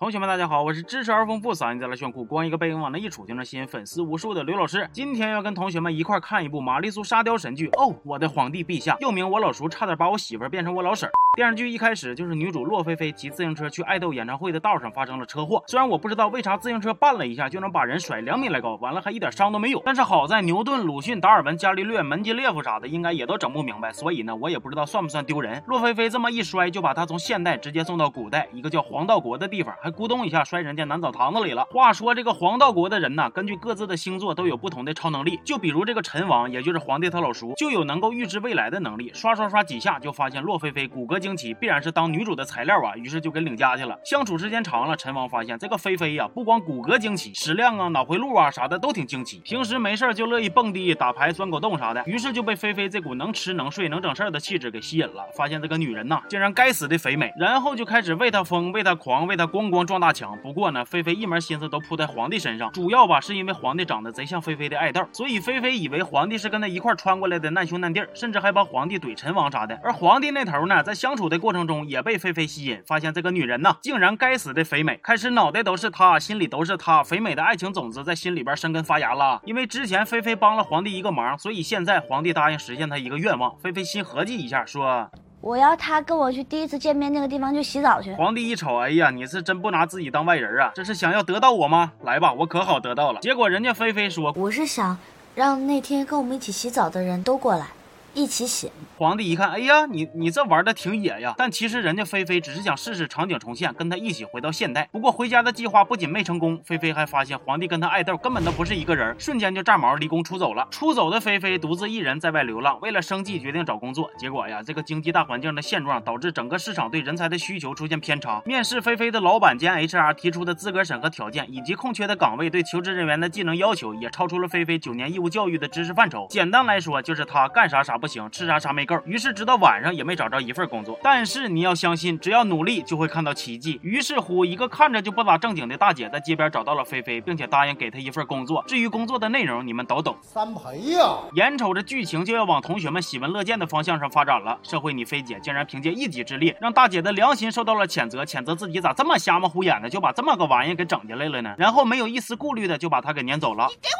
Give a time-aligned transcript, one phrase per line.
[0.00, 4.88] 同学们，大家好，我是知识而丰富、嗓音再来炫酷、光一个背影往那一杵就能吸引粉丝无数的刘老师。
[4.90, 11.12] 今天要跟同学们一块看一部玛丽苏沙雕神剧哦，我的皇帝陛下，又名我老叔差点把我媳妇变成我老婶儿。
[11.36, 25.62] 电视剧一开始就是女主洛菲菲骑自行车去爱豆演唱会的道上发生了车祸，虽然我不知道为啥自行车绊了一下就能把人甩两米来高，完了还一点伤都没有，但是好在牛顿、鲁迅、达尔文、伽利略、门捷列夫啥的应该也都整不明白，所以呢我也不知道算不算丢人。
[25.68, 31.64] 洛菲菲这么一摔，就把他从现代直接送到古代一个叫黄道国的地方，还咕咚一下摔人家男澡堂子里了。
[31.70, 35.38] 话说这个黄道国的人呢，根据各自的星座都有不同的超能力。
[35.44, 39.12] 就比如这个陈王，也就是皇帝他老叔，就有能够预知未来的能力。
[39.14, 43.96] 刷刷刷几下就发现洛菲菲骨骼惊奇，必然是当女主的材料啊，于是就给领家去了。
[44.04, 49.40] 相处时间长了，陈王发现这个菲菲呀，不光骨骼惊奇，食量啊、脑回路啊啥的都挺惊奇。
[49.44, 55.24] 平时没事就乐意蹦迪、打牌、钻狗洞啥的，于是就被菲菲这股能吃能睡能整事儿的气质给吸引了。
[55.36, 60.36] 发现这个女人呐，竟然该死的肥美，然后就开始为她疯、为她狂、为她咣咣撞大墙。
[60.42, 69.78] 不过呢，菲菲一门心思都扑在皇帝身上，主要吧是因为皇帝长得贼像菲菲的爱豆，所以菲菲以为皇帝是跟他一块穿过来的难兄难弟，甚至还帮皇帝怼陈王啥的。
[69.82, 79.40] 而皇帝那头呢，在相处的过程中也被菲菲吸引，发现这个女人呢，竟然该死的肥美，开始脑袋都是她，心里都是她，肥美的爱情种子在心里边生根发芽了。
[79.44, 83.56] 因为之前菲菲帮了皇帝一个忙，所以现在皇帝答应实现他一个愿望。
[83.58, 85.10] 菲菲心合计一下，说。
[85.42, 88.12] 我要他跟我去第一次见面那个地方去洗澡去。
[88.12, 90.70] 皇帝一瞅，哎呀，你是真不拿自己当外人啊？
[90.74, 91.92] 这是想要得到我吗？
[92.02, 93.20] 来吧，我可好得到了。
[93.20, 94.98] 结果人家菲菲说，我是想
[95.34, 97.68] 让那天跟我们一起洗澡的人都过来。
[98.14, 98.70] 一起写。
[98.96, 101.34] 皇帝一看，哎呀，你你这玩的挺野呀！
[101.38, 104.88] 但其实人家菲菲只是想试试场景重现，跟他一起回到现代。
[104.92, 110.68] 不过回家的计划不仅没成功，菲菲还发现皇帝跟他爱豆根本都不是一个人，瞬间就炸毛离宫出走了。
[110.70, 114.10] 出走的菲菲独自一人在外流浪，为了生计决定找工作。
[114.18, 118.42] 结果呀，这个经济大环境的现状导致整个市场对人才的需求出现偏差。
[118.44, 126.26] 面试菲菲的老板兼 HR 提出的资格审核条件以及空缺的岗位对求职人员的技能要求也超出了菲菲九年义务教育的知识范畴。
[126.28, 127.99] 简单来说，就是他干啥啥。
[128.00, 130.98] 不行，吃啥啥没够，于是直到晚上也没找着一份工作。
[131.02, 133.78] 但是你要相信，只要努力就会看到奇迹。
[133.82, 138.64] 于是乎，一个看着就不咋正经的大姐在街边找到了菲菲，并且答应给她一份工作。
[138.66, 140.16] 至于工作的内容，你们都懂。
[140.22, 141.18] 三陪呀！
[141.34, 151.54] 眼瞅着剧情就要往同学们喜闻乐见的方向上发展了，社会你菲姐竟然凭借一己之力，让大姐的良心受到了谴责，谴责自己咋这么瞎么虎眼的，就把这么个玩意给整进来了呢？
[151.58, 153.66] 然后没有一丝顾虑的就把她给撵走了。
[153.68, 153.99] 你给我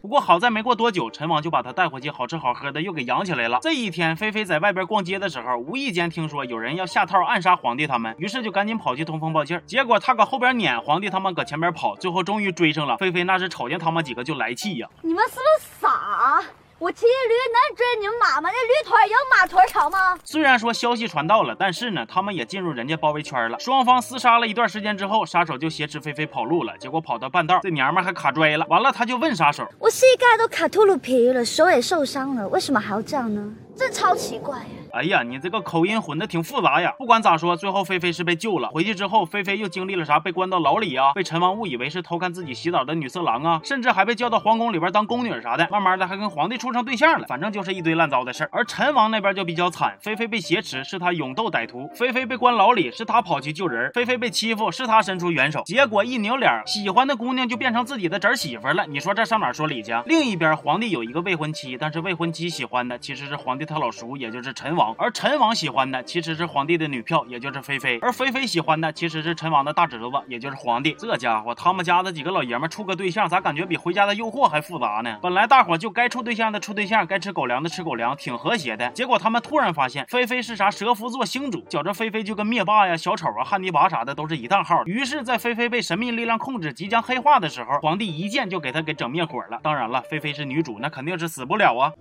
[0.00, 3.58] 不过好在没过多久，陈王就把他带回去，好吃好喝的又给养起来了。
[3.60, 9.60] 这一天，菲菲在外边逛街的时候，无意间听说有人要下套暗杀皇帝他们，于是就赶紧跑去通风报信。
[9.66, 12.96] 结果他搁后边撵，皇帝他们搁前边跑，最后终于追上了。
[12.96, 14.88] 菲菲那是瞅见他们几个就来气呀！
[15.02, 16.42] 你们是不是傻？
[16.78, 18.48] 我骑驴能追你们马吗？
[18.52, 20.16] 那驴腿有马腿长吗？
[20.22, 23.58] 虽然说消息传到了，但是呢，他们也进入人家包围圈了。
[23.58, 26.78] 双方厮杀了一段时间之后，杀手就挟持菲菲跑路了。
[26.78, 28.64] 结果跑到半道，这娘们还卡拽了。
[28.68, 33.52] 完了，他就问杀手：“我膝盖都卡秃噜皮了，手也受伤了，为什么还要这样呢？
[33.76, 36.94] 这超奇怪。”哎呀，你这个口音混的挺复杂呀！
[36.98, 38.68] 不管咋说，最后菲菲是被救了。
[38.70, 40.18] 回去之后，菲菲又经历了啥？
[40.18, 45.68] 被关到牢里啊，被陈王误以为是偷看自己洗澡的女色狼啊，甚至还被叫到皇宫里边当宫女啥的。
[45.70, 48.50] 慢慢的还跟皇帝处上对象了，反正就是一堆烂糟的事儿。
[48.52, 55.62] 而陈王那边就比较惨，菲菲被挟持，是他勇斗歹徒；菲菲被关牢里，是他跑去救人；菲菲被欺负，是他伸出援手。
[55.64, 58.86] 结果一扭脸，喜欢的姑娘就变成自己的侄媳妇了。
[58.86, 59.92] 你说这上哪说理去？
[60.06, 65.48] 另一边，皇帝有一个未婚妻，但是未婚妻喜欢的其实是皇帝他老叔，也就是陈王，而陈王。
[65.58, 70.92] 喜欢的其实是皇帝的女票，也就是菲菲，而菲菲喜欢的其实是陈王的大侄子，也就是皇帝。
[70.92, 75.18] 这家伙他们家的几个老爷们处个对象，咋感觉比回家的诱惑还复杂呢？
[75.20, 78.88] 本来大伙就该处对象的处对象，该吃狗粮的吃狗粮，挺和谐的。
[78.90, 84.84] 结果他们突然发现菲菲是啥蛇夫座星主，觉着菲菲就跟灭霸呀、小丑啊、汉尼拔啥的都是一趟号。
[84.84, 89.58] 于是，在菲菲被神秘力量控制，即将黑化的时候，皇帝一剑就给他给整灭火了。
[89.60, 91.92] 当然了，菲菲是女主，那肯定是死不了啊！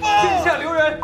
[0.00, 1.00] 天下留人。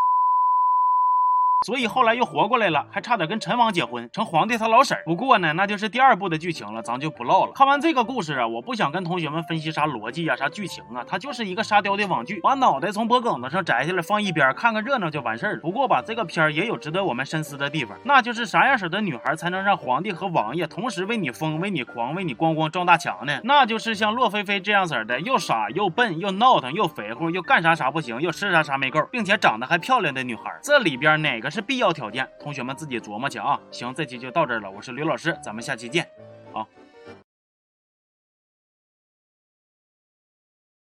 [1.62, 5.02] 所以后来又活过来了，还差点跟陈王结婚，成皇帝他老婶儿。
[5.04, 7.52] 不过呢，那就是第二部的剧情了，咱就不唠了。
[7.54, 15.60] 看完这个故事啊，我不想跟同学们分析啥逻辑呀、啥剧情啊，它就是一个沙雕的网剧，把脑袋从脖梗子上摘下来放一边，看个热闹就完事儿了。
[15.60, 23.40] 不过吧，这个片儿也有值得我们深思的地方，那就是啥样式的女孩才能让皇帝和王爷同时为你疯、为你狂、为你咣咣撞大墙呢？
[23.44, 30.42] 那就是像洛菲菲这样式的，又傻又笨又闹腾又肥乎，又干啥啥不行，又吃啥啥没够，并且长得还漂亮的女孩。
[30.62, 32.26] 这里边哪个是必要条件？
[32.40, 33.60] 同学们自己琢磨去啊！
[33.70, 36.08] 行，这期就到这儿了，我是刘老师，咱们下期见，
[36.50, 36.66] 好。